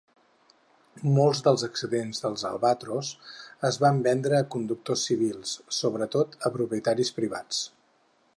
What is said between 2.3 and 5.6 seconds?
Albatross es van vendre a conductors civils,